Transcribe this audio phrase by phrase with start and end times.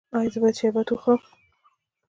[0.17, 1.23] ایا زه باید شربت وخورم؟